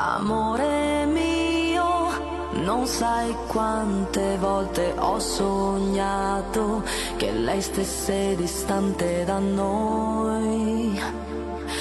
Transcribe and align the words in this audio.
Amore 0.00 1.06
mio, 1.06 2.52
non 2.62 2.86
sai 2.86 3.34
quante 3.48 4.36
volte 4.38 4.94
ho 4.96 5.18
sognato 5.18 6.84
che 7.16 7.32
lei 7.32 7.60
stesse 7.60 8.36
distante 8.36 9.24
da 9.24 9.40
noi, 9.40 10.96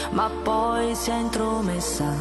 ma 0.09 0.31
poi 0.41 0.95
si 0.95 1.11
è 1.11 1.15
intromessa 1.19 2.11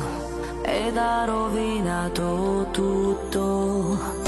ed 0.60 0.98
ha 0.98 1.24
rovinato 1.24 2.66
tutto. 2.72 4.25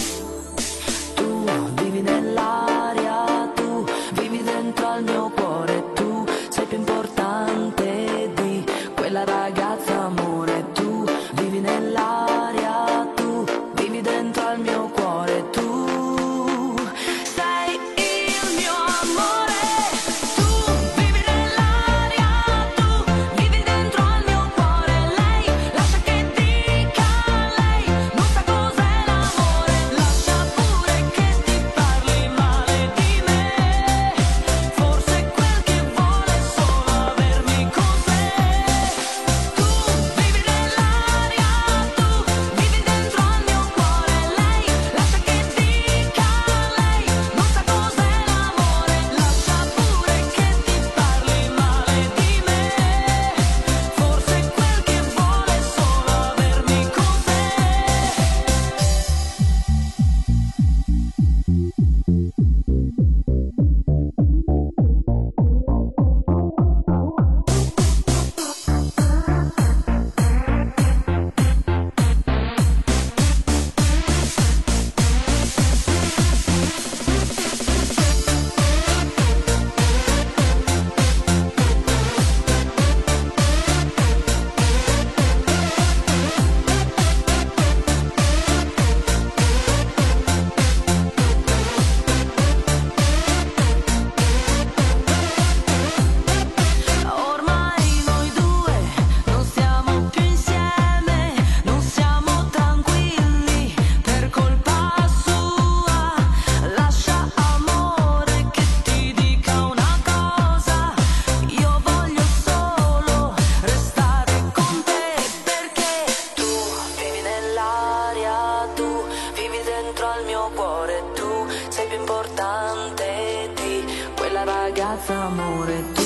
bella 124.38 124.44
ragazza 124.44 125.15
amore 125.25 125.84
tu 125.94 126.03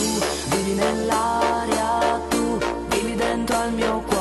vivi 0.48 0.75
nell'aria 0.75 2.20
tu 2.31 2.59
vivi 2.88 3.15
dentro 3.15 3.56
al 3.56 3.72
mio 3.72 3.98
cuore 4.00 4.11